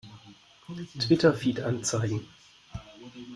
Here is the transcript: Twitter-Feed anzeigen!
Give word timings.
Twitter-Feed 0.99 1.59
anzeigen! 1.61 2.27